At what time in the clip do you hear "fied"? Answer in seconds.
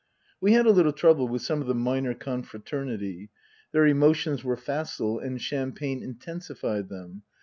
6.57-6.89